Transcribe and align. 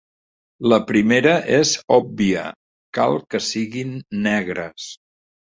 La 0.71 0.77
primera 0.91 1.33
és 1.57 1.73
òbvia: 1.97 2.47
cal 2.99 3.19
que 3.35 3.43
siguin 3.51 3.93
negres. 4.31 4.91